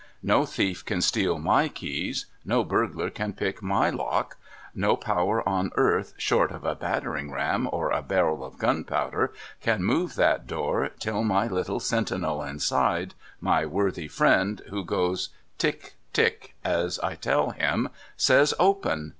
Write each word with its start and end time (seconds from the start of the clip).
No 0.23 0.47
thief 0.47 0.83
can 0.83 0.99
steal 0.99 1.37
my 1.37 1.67
keys. 1.67 2.25
No 2.43 2.63
burglar 2.63 3.11
can 3.11 3.33
pick 3.33 3.61
my 3.61 3.91
lock. 3.91 4.35
No 4.73 4.95
power 4.95 5.47
on 5.47 5.69
earth, 5.75 6.15
short 6.17 6.49
of 6.49 6.65
a 6.65 6.73
battering 6.73 7.29
ram 7.31 7.69
or 7.71 7.91
a 7.91 8.01
barrel 8.01 8.43
of 8.43 8.57
gunpowder, 8.57 9.31
can 9.61 9.83
move 9.83 10.15
that 10.15 10.47
door, 10.47 10.89
till 10.97 11.23
my 11.23 11.45
little 11.45 11.79
sentinel 11.79 12.41
inside— 12.41 13.13
my 13.51 13.63
worthy 13.63 14.07
friend 14.07 14.63
who 14.71 14.83
goes 14.83 15.29
"Tick, 15.59 15.97
Tick," 16.13 16.55
as 16.65 16.97
I 17.01 17.13
tell 17.13 17.51
him— 17.51 17.89
says" 18.27 18.55
Open 18.59 19.09